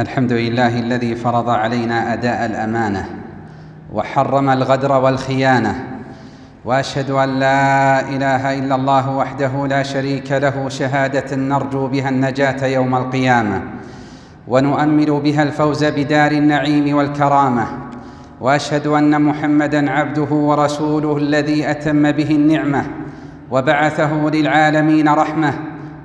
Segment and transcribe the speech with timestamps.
[0.00, 3.06] الحمد لله الذي فرض علينا أداء الأمانة
[3.92, 5.74] وحرم الغدر والخيانة
[6.64, 12.94] وأشهد أن لا إله إلا الله وحده لا شريك له شهادة نرجو بها النجاة يوم
[12.94, 13.62] القيامة
[14.48, 17.66] ونؤمل بها الفوز بدار النعيم والكرامة
[18.40, 22.86] وأشهد أن محمدا عبده ورسوله الذي أتم به النعمة
[23.50, 25.54] وبعثه للعالمين رحمة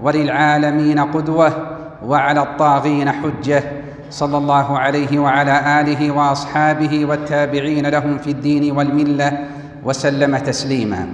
[0.02, 3.81] وللعالمين قدوة وعلى الطاغين حجة
[4.12, 9.38] صلى الله عليه وعلى آله وأصحابه والتابعين لهم في الدين والملة
[9.84, 11.08] وسلم تسليما.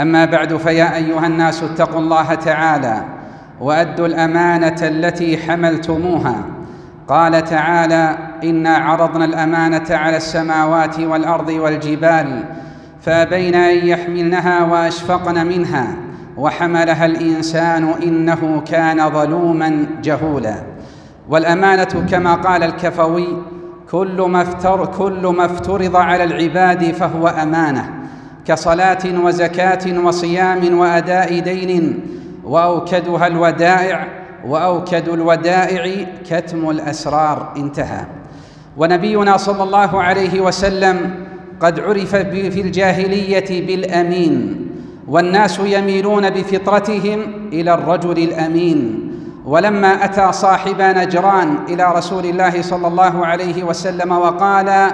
[0.00, 3.04] أما بعد فيا أيها الناس اتقوا الله تعالى
[3.60, 6.44] وأدوا الأمانة التي حملتموها.
[7.08, 12.44] قال تعالى انا عرضنا الأمانة على السماوات والأرض والجبال
[13.00, 15.86] فابين أن يحملنها وأشفقن منها
[16.36, 20.71] وحملها الإنسان إنه كان ظلوما جهولا.
[21.28, 23.26] والأمانة كما قال الكفوي
[23.90, 27.90] كل ما افتر كل ما افترض على العباد فهو أمانة
[28.46, 32.00] كصلاة وزكاة وصيام وأداء دين
[32.44, 34.08] وأوكدها الودائع
[34.46, 38.06] وأوكد الودائع كتم الأسرار انتهى.
[38.76, 41.14] ونبينا صلى الله عليه وسلم
[41.60, 44.66] قد عرف في الجاهلية بالأمين
[45.08, 47.20] والناس يميلون بفطرتهم
[47.52, 49.11] إلى الرجل الأمين
[49.44, 54.90] ولما أتى صاحب نجران إلى رسول الله صلى الله عليه وسلم وقال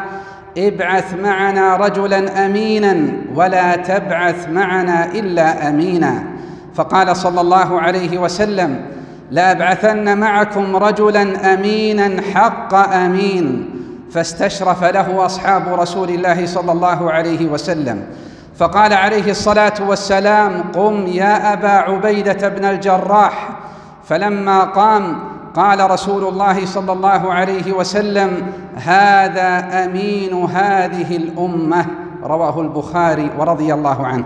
[0.59, 6.25] ابعث معنا رجلا امينا ولا تبعث معنا إلا امينا.
[6.75, 8.87] فقال صلى الله عليه وسلم
[9.31, 13.71] لابعثن معكم رجلا امينا حق أمين.
[14.13, 18.03] فاستشرف له أصحاب رسول الله صلى الله عليه وسلم.
[18.59, 23.49] فقال عليه الصلاة والسلام قم يا أبا عبيدة بن الجراح
[24.09, 25.19] فلما قام
[25.55, 31.87] قال رسول الله صلى الله عليه وسلم هذا أمين هذه الأمة.
[32.25, 34.25] رواه البخاري ورضي الله عنه.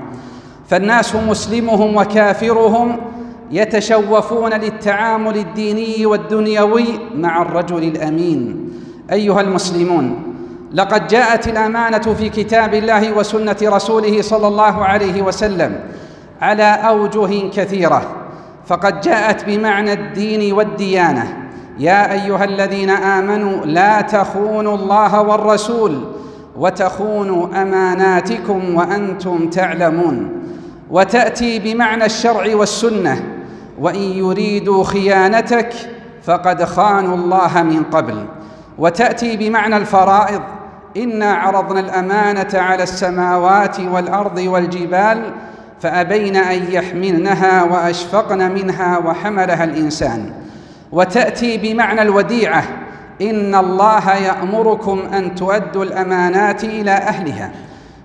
[0.69, 2.97] فالناس مسلمهم وكافرهم
[3.51, 8.71] يتشوفون للتعامل الديني والدنيوي مع الرجل الأمين.
[9.13, 10.23] أيها المسلمون
[10.73, 15.81] لقد جاءت الأمانة في كتاب الله وسنة رسوله صلى الله عليه وسلم
[16.41, 18.22] على أوجه كثيرة.
[18.67, 21.39] فقد جاءت بمعنى الدين والديانة.
[21.79, 26.05] يا أيها الذين آمنوا لا تخونوا الله والرسول
[26.57, 30.43] وتخونوا أماناتكم وأنتم تعلمون.
[30.91, 33.23] وتأتي بمعنى الشرع والسنة.
[33.81, 35.73] وإن يريدوا خيانتك
[36.23, 38.25] فقد خانوا الله من قبل.
[38.79, 40.43] وتأتي بمعنى الفرائض.
[40.97, 45.23] إنا عرضنا الأمانة على السماوات والأرض والجبال
[45.83, 50.31] فأبين أن يحملنها وأشفقن منها وحملها الإنسان.
[50.93, 52.65] وتأتي بمعنى الوديعة
[53.23, 57.51] إن الله يأمركم أن تؤدوا الأمانات إلى أهلها.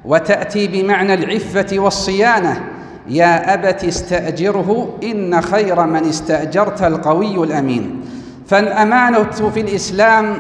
[0.05, 2.63] وتأتي بمعنى العفة والصيانة
[3.07, 8.01] يا أبت استأجره إن خير من استأجرت القوي الأمين.
[8.47, 10.37] فالأمانة في الإسلام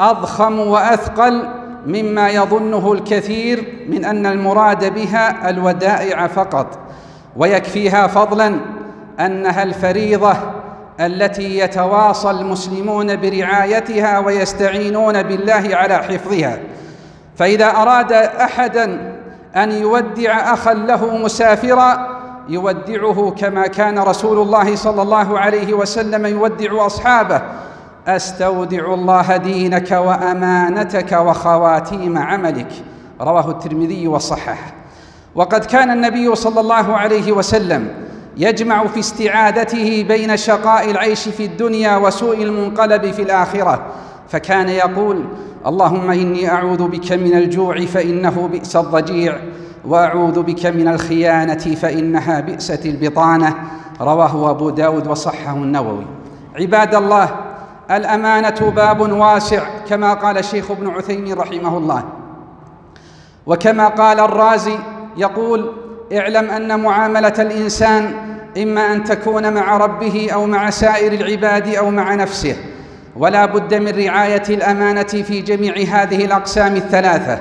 [0.00, 1.48] أضخم وأثقل
[1.86, 6.78] مما يظنه الكثير من أن المراد بها الودائع فقط
[7.36, 8.56] ويكفيها فضلا
[9.20, 10.34] أنها الفريضة
[11.00, 16.58] التي يتواصى المسلمون برعايتها ويستعينون بالله على حفظها.
[17.36, 19.12] فإذا أراد احدا
[19.56, 22.16] أن يودع اخا له مسافرا
[22.48, 27.42] يودعه كما كان رسول الله صلى الله عليه وسلم يودع أصحابه.
[28.06, 32.72] أستودع الله دينك وأمانتك وخواتيم عملك.
[33.20, 34.72] رواه الترمذي وصححه.
[35.34, 37.88] وقد كان النبي صلى الله عليه وسلم
[38.36, 43.82] يجمع في استعادته بين شقاء العيش في الدنيا وسوء المنقلب في الآخرة.
[44.28, 45.24] فكان يقول
[45.66, 49.38] اللهم إني أعوذ بك من الجوع فإنه بئس الضجيع
[49.84, 53.54] وأعوذ بك من الخيانة فإنها بئست البطانة.
[54.00, 56.06] رواه أبو داود وصحه النووي.
[56.60, 57.45] عباد الله
[57.90, 62.04] الأمانة باب واسع كما قال الشيخ ابن عثيمين رحمه الله.
[63.46, 64.78] وكما قال الرازي
[65.16, 65.72] يقول
[66.12, 68.14] اعلم أن معاملة الإنسان
[68.62, 72.56] إما أن تكون مع ربه أو مع سائر العباد أو مع نفسه
[73.16, 77.40] ولا بد من رعاية الأمانة في جميع هذه الأقسام الثلاثة.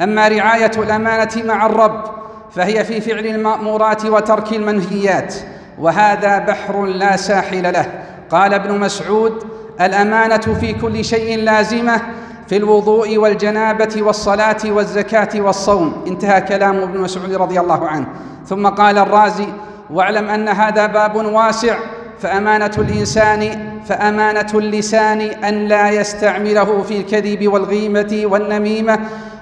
[0.00, 2.04] أما رعاية الأمانة مع الرب
[2.50, 5.34] فهي في فعل المأمورات وترك المنهيات
[5.78, 7.86] وهذا بحر لا ساحل له.
[8.30, 9.44] قال ابن مسعود
[9.80, 12.02] الأمانة في كل شيء لازمة
[12.48, 16.04] في الوضوء والجنابة والصلاة والزكاة والصوم.
[16.06, 18.06] انتهى كلام ابن مسعود رضي الله عنه.
[18.46, 19.46] ثم قال الرازي
[19.90, 21.76] واعلم أن هذا باب واسع
[22.20, 28.98] فأمانة الإنسان فأمانة اللسان أن لا يستعمله في الكذب والغيمة والنميمة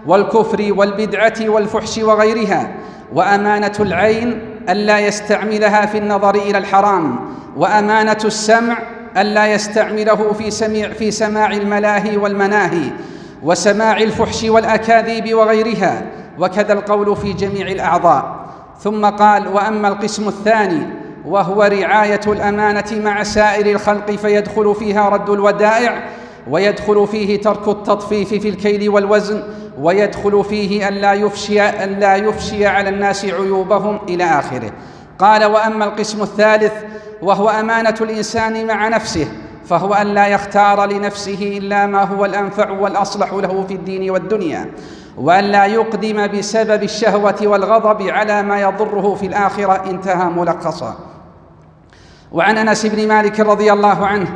[0.06, 2.70] والكفر والبدعة والفحش وغيرها.
[3.14, 7.20] وأمانة العين ألا يستعملها في النظر إلى الحرام.
[7.56, 8.78] وأمانة السمع
[9.17, 12.91] ألا يستعمله في سميع في سماع الملاهي والمناهي
[13.43, 16.03] وسماع الفحش والأكاذيب وغيرها
[16.38, 18.47] وكذا القول في جميع الأعضاء.
[18.81, 20.87] ثم قال وأما القسم الثاني
[21.26, 26.03] وهو رعاية الأمانة مع سائر الخلق فيدخل فيها رد الودائع
[26.50, 29.43] ويدخل فيه ترك التطفيف في الكيل والوزن
[29.81, 34.70] ويدخل فيه ألا يفشي, ألا يفشي على الناس عيوبهم إلى آخره.
[35.19, 36.73] قال وأما القسم الثالث
[37.23, 39.29] وهو أمانة الإنسان مع نفسه
[39.67, 44.70] فهو أن لا يختار لنفسه إلا ما هو الأنفع والأصلح له في الدين والدنيا
[45.17, 49.91] وأن لا يقدم بسبب الشهوة والغضب على ما يضره في الآخرة.
[49.91, 50.94] انتهى ملخصا
[52.32, 54.29] وعن أنس بن مالك رضي الله عنه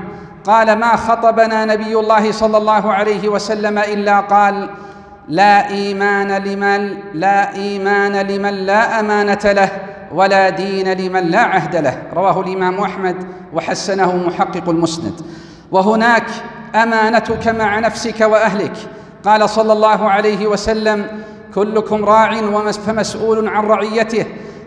[0.45, 4.69] قال ما خطبنا نبي الله صلى الله عليه وسلم إلا قال
[5.29, 9.69] لا إيمان لمن لا إيمان لمن لا أمانة له
[10.17, 12.03] ولا دين لمن لا عهد له.
[12.15, 13.17] رواه الإمام أحمد
[13.55, 15.21] وحسنه محقق المسند.
[15.73, 16.27] وهناك
[16.75, 18.73] أمانتك مع نفسك وأهلك.
[19.25, 21.07] قال صلى الله عليه وسلم
[21.55, 22.33] كلكم راع
[22.73, 24.27] فمسؤول عن رعيته.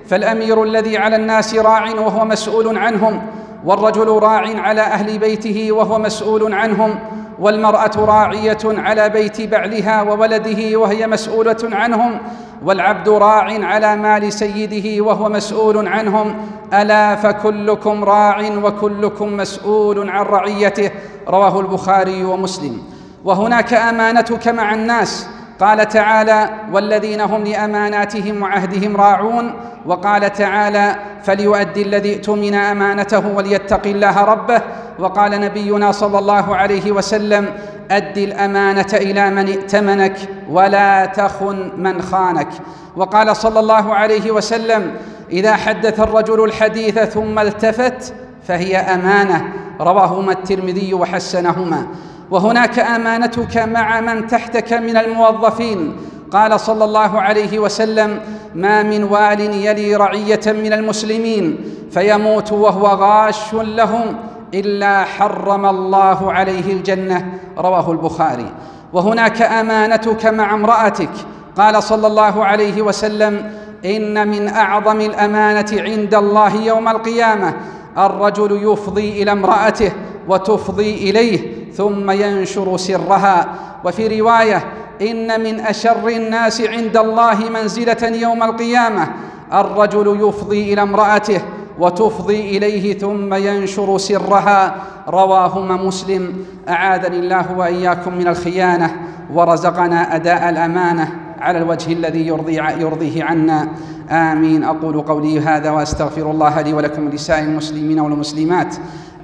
[0.10, 3.22] فالأمير الذي على الناس راع وهو مسؤول عنهم.
[3.66, 7.00] والرجل راع على أهل بيته وهو مسؤول عنهم.
[7.40, 12.20] والمرأة راعية على بيت بعلها وولده وهي مسؤولة عنهم
[12.64, 16.36] والعبد راع على مال سيده وهو مسؤول عنهم.
[16.74, 20.92] ألا فكلكم راع وكلكم مسؤول عن رعيته؟
[21.28, 22.82] رواه البخاري ومسلم.
[23.26, 25.28] وهناك أمانتك مع الناس
[25.60, 29.54] قال تعالى والذين هم لأماناتهم وعهدهم راعون.
[29.86, 34.62] وقال تعالى فليؤدي الذي اؤتمن أمانته وليتق الله ربه.
[35.00, 37.50] وقال نبينا صلى الله عليه وسلم
[37.92, 40.16] اد الأمانة إلى من ائتمنك
[40.50, 42.48] ولا تخن من خانك.
[42.96, 44.92] وقال صلى الله عليه وسلم
[45.32, 48.14] إذا حدث الرجل الحديث ثم التفت
[48.48, 49.54] فهي أمانة.
[49.82, 51.88] رواهما الترمذي وحسنهما.
[52.32, 55.98] وهناك آمانتك مع من تحتك من الموظفين.
[56.32, 58.20] قال صلى الله عليه وسلم
[58.56, 61.58] ما من وال يلي رعية من المسلمين
[61.92, 64.16] فيموت وهو غاش لهم
[64.54, 67.26] إلا حرم الله عليه الجنة.
[67.58, 68.52] رواه البخاري.
[68.94, 71.10] وهناك آمانتك مع امرأتك.
[71.58, 73.52] قال صلى الله عليه وسلم
[73.86, 77.54] إن من أعظم الأمانة عند الله يوم القيامة
[77.98, 79.92] الرجل يفضي إلى امرأته
[80.28, 83.48] وتفضي إليه ثم ينشر سرها.
[83.86, 84.64] وفي رواية
[85.02, 89.08] إن من أشر الناس عند الله منزلة يوم القيامة
[89.54, 91.42] الرجل يفضي إلى امرأته
[91.80, 94.76] وتفضي إليه ثم ينشر سرها.
[95.08, 96.46] رواهما مسلم.
[96.70, 98.96] أعاذني الله وإياكم من الخيانة
[99.34, 103.68] ورزقنا أداء الأمانة على الوجه الذي يرضي يرضيه عنا.
[104.10, 104.64] آمين.
[104.64, 108.76] أقول قولي هذا وأستغفر الله لي ولكم لسائر المسلمين والمسلمات.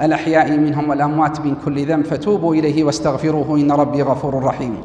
[0.01, 4.77] الأحياء منهم والأموات من كل ذنب فتوبوا إليه واستغفروه إن ربي غفور رحيم.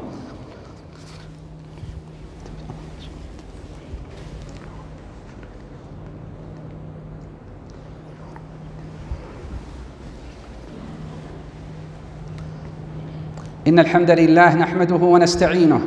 [13.67, 15.81] إن الحمد لله نحمده ونستعينه.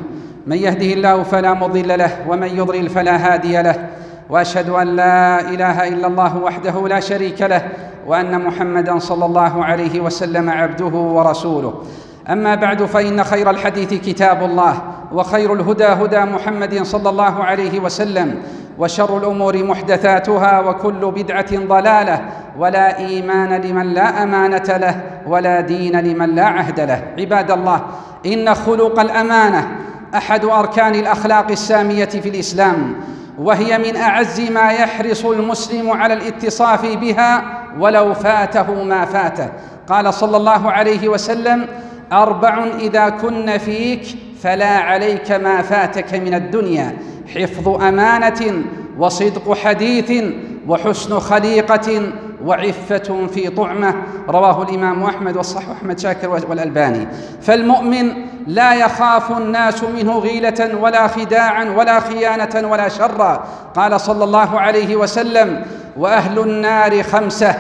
[0.46, 3.88] من يهده الله فلا مضل له ومن يضلل فلا هادي له
[4.30, 7.68] وأشهد أن لا إله إلا الله وحده لا شريك له
[8.06, 11.74] وأن محمدا صلى الله عليه وسلم عبده ورسوله.
[12.30, 14.82] أما بعد فإن خير الحديث كتاب الله
[15.12, 18.42] وخير الهدى هدى محمد صلى الله عليه وسلم
[18.78, 22.24] وشر الأمور محدثاتها وكل بدعة ضلالة
[22.58, 27.02] ولا إيمان لمن لا أمانة له ولا دين لمن لا عهد له.
[27.18, 27.80] عباد الله
[28.26, 29.68] إن خلق الأمانة
[30.14, 32.94] أحد أركان الأخلاق السامية في الإسلام
[33.38, 39.48] وهي من أعز ما يحرص المسلم على الاتصاف بها ولو فاته ما فاته.
[39.88, 41.66] قال صلى الله عليه وسلم
[42.12, 44.02] أربع إذا كن فيك
[44.42, 46.96] فلا عليك ما فاتك من الدنيا.
[47.34, 48.62] حفظ أمانة
[48.98, 50.24] وصدق حديث
[50.68, 52.02] وحسن خليقة
[52.44, 53.94] وعفة في طعمة.
[54.28, 57.08] رواه الإمام أحمد والصح أحمد شاكر والألباني.
[57.42, 58.12] فالمؤمن
[58.46, 63.44] لا يخاف الناس منه غيلة ولا خداعا ولا خيانة ولا شرا.
[63.76, 65.64] قال صلى الله عليه وسلم
[65.96, 67.54] وأهل النار خمسة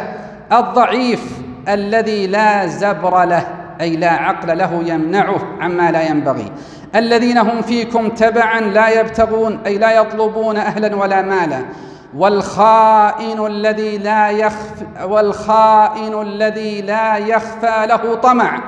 [0.52, 1.22] الضعيف
[1.68, 3.46] الذي لا زبر له
[3.80, 6.52] أي لا عقل له يمنعه عما لا ينبغي.
[6.96, 11.64] الذين هم فيكم تبعا لا يبتغون أي لا يطلبون أهلا ولا مالا.
[12.16, 18.60] والخائن الذي لا يخفى والخائن الذي لا يخفى له طمع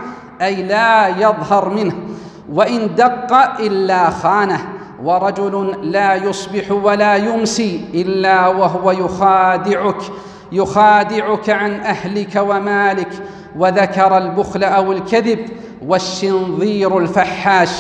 [0.43, 1.93] أي لا يظهر منه.
[2.53, 4.69] وإن دق إلا خانه
[5.03, 10.03] ورجل لا يصبح ولا يمسي إلا وهو يخادعك
[10.53, 13.09] يخادعك عن أهلك ومالك
[13.59, 15.39] وذكر البخل أو الكذب
[15.87, 17.71] والشنظير الفحاش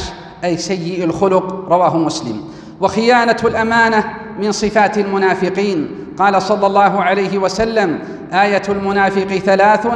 [0.44, 2.44] أي سيء الخلق رواه مسلم.
[2.80, 4.04] وخيانة الأمانة
[4.38, 6.05] من صفات المنافقين.
[6.18, 7.98] قال صلى الله عليه وسلم
[8.32, 9.86] آية المنافق ثلاث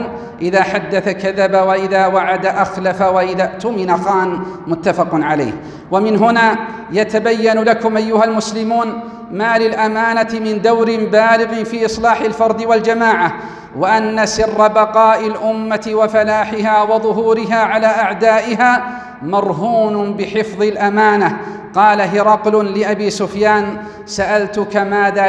[0.42, 5.52] إذا حدث كذب وإذا وعد أخلف وإذا اؤتمن خان متفق عليه.
[5.90, 6.56] ومن هنا
[6.92, 9.00] يتبين لكم أيها المسلمون
[9.30, 13.32] ما للأمانة من دور بالغ في إصلاح الفرد والجماعة
[13.76, 18.84] وأن سر بقاء الأمة وفلاحها وظهورها على أعدائها
[19.22, 21.36] مرهون بحفظ الأمانة.
[21.74, 25.28] قال هرقل لأبي سفيان سألتك ماذا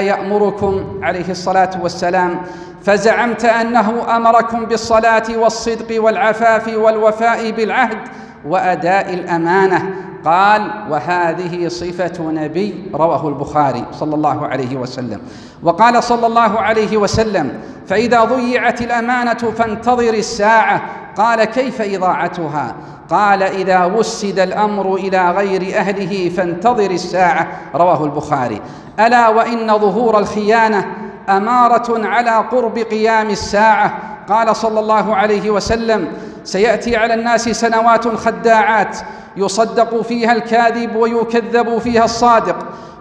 [1.01, 2.41] عليه الصلاة والسلام
[2.83, 7.97] فزعمت أنه أمركم بالصلاة والصدق والعفاف والوفاء بالعهد
[8.45, 9.95] وأداء الأمانة.
[10.25, 15.21] قال وهذه صفة نبي رواه البخاري صلى الله عليه وسلم.
[15.63, 17.51] وقال صلى الله عليه وسلم
[17.87, 20.81] فإذا ضيعت الأمانة فانتظر الساعة.
[21.17, 22.75] قال كيف إضاعتها؟
[23.09, 27.47] قال إذا وسد الأمر إلى غير أهله فانتظر الساعة.
[27.75, 28.61] رواه البخاري.
[29.07, 30.87] ألا وإن ظهور الخيانة
[31.29, 33.93] أمارة على قرب قيام الساعة.
[34.29, 36.07] قال صلى الله عليه وسلم
[36.43, 38.97] سيأتي على الناس سنوات خداعات
[39.37, 42.55] يصدق فيها الكاذب ويكذب فيها الصادق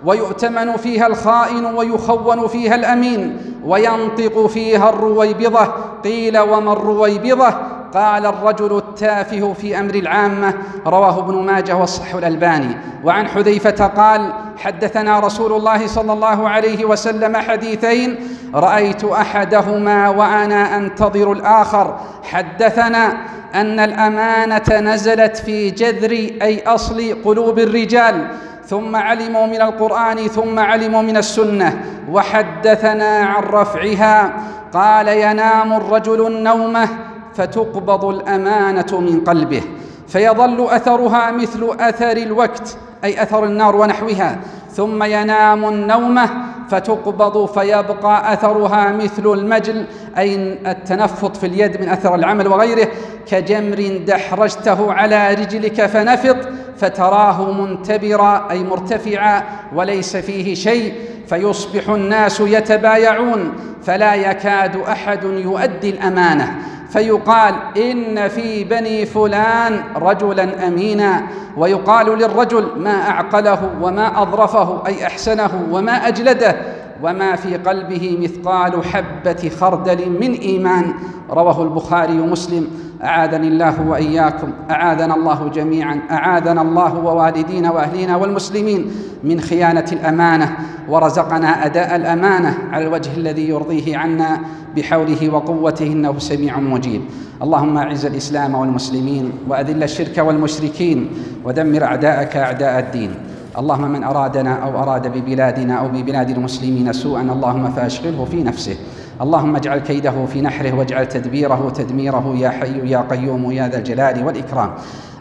[0.04, 5.64] ويؤتمن فيها الخائن ويخون فيها الأمين وينطق فيها الرويبضة
[6.04, 7.54] قيل وما الرويبضة؟
[7.94, 10.54] قال الرجل التافه في أمر العامة
[10.86, 12.76] رواه ابن ماجه والصح الألباني.
[13.04, 18.16] وعن حذيفة قال حدثنا رسول الله صلى الله عليه وسلم حديثين
[18.54, 21.96] رأيت أحدهما وأنا أنتظر الآخر.
[22.22, 23.16] حدثنا
[23.54, 26.10] أن الأمانة نزلت في جذر
[26.42, 28.28] أي أصل قلوب الرجال.
[28.66, 31.84] ثم علموا من القرآن ثم علموا من السنة.
[32.10, 34.32] وحدثنا عن رفعها
[34.72, 36.88] قال ينام الرجل النومة.
[37.34, 39.62] فتقبض الأمانة من قلبه
[40.08, 44.38] فيظل أثرها مثل أثر الوقت أي أثر النار ونحوها
[44.72, 46.30] ثم ينام النومه
[46.70, 49.84] فتقبض فيبقى أثرها مثل المجل
[50.18, 50.34] أي
[50.70, 52.88] التنفط في اليد من أثر العمل وغيره
[53.26, 56.36] كجمر دحرجته على رجلك فنفط
[56.76, 59.42] فتراه منتبرا أي مرتفعا
[59.74, 60.94] وليس فيه شيء
[61.26, 66.58] فيصبح الناس يتبايعون فلا يكاد أحد يؤدي الأمانة.
[66.90, 71.22] فيقال إن في بني فلان رجلا امينا.
[71.56, 76.56] ويقال للرجل ما أعقله وما أظرفه أي أحسنه وما أجلده
[77.02, 80.94] وما في قلبه مثقال حبة خردل من إيمان.
[81.30, 82.89] رواه البخاري ومسلم.
[83.04, 88.90] أعاذني الله وإياكم أعاذنا الله جميعا أعاذنا الله ووالدينا وأهلينا والمسلمين
[89.24, 90.56] من خيانة الأمانة
[90.88, 94.40] ورزقنا أداء الأمانة على الوجه الذي يرضيه عنا
[94.76, 97.02] بحوله وقوته إنه سميع مجيب.
[97.42, 101.08] اللهم أعز الإسلام والمسلمين وأذل الشرك والمشركين
[101.44, 103.14] ودمر أعداءك أعداء الدين.
[103.58, 108.76] اللهم من أرادنا أو أراد ببلادنا أو ببلاد المسلمين سوءا اللهم فأشغله في نفسه.
[109.20, 114.26] اللهم اجعل كيده في نحره واجعل تدبيره تدميره يا حي يا قيوم يا ذا الجلال
[114.26, 114.70] والإكرام.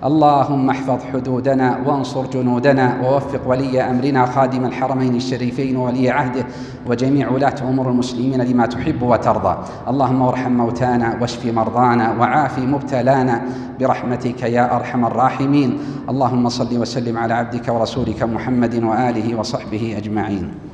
[0.03, 6.45] اللهم احفظ حدودنا وانصر جنودنا ووفق ولي أمرنا خادم الحرمين الشريفين وولي عهده
[6.87, 9.57] وجميع ولاة أمور المسلمين لما تحب وترضى.
[9.87, 13.41] اللهم وارحم موتانا واشف مرضانا وعاف مبتلانا
[13.79, 15.77] برحمتك يا أرحم الراحمين.
[16.09, 20.68] اللهم صل وسلم على عبدك ورسولك محمد وآله وصحبه أجمعين.